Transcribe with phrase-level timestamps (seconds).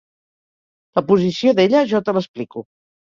[0.99, 2.65] La posició d’ella jo te l’explico.